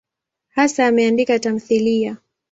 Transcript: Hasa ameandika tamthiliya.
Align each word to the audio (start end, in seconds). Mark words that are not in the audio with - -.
Hasa 0.49 0.85
ameandika 0.87 1.39
tamthiliya. 1.39 2.17